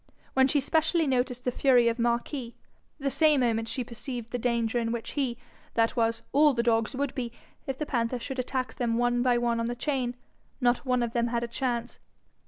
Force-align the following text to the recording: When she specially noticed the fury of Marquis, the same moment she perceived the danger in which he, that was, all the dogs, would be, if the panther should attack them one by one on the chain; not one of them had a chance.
When 0.33 0.47
she 0.47 0.59
specially 0.59 1.05
noticed 1.05 1.43
the 1.45 1.51
fury 1.51 1.87
of 1.87 1.99
Marquis, 1.99 2.55
the 2.97 3.11
same 3.11 3.41
moment 3.41 3.67
she 3.67 3.83
perceived 3.83 4.31
the 4.31 4.39
danger 4.39 4.79
in 4.79 4.91
which 4.91 5.11
he, 5.11 5.37
that 5.75 5.95
was, 5.95 6.23
all 6.31 6.55
the 6.55 6.63
dogs, 6.63 6.95
would 6.95 7.13
be, 7.13 7.31
if 7.67 7.77
the 7.77 7.85
panther 7.85 8.17
should 8.17 8.39
attack 8.39 8.73
them 8.73 8.97
one 8.97 9.21
by 9.21 9.37
one 9.37 9.59
on 9.59 9.67
the 9.67 9.75
chain; 9.75 10.15
not 10.59 10.87
one 10.87 11.03
of 11.03 11.13
them 11.13 11.27
had 11.27 11.43
a 11.43 11.47
chance. 11.47 11.99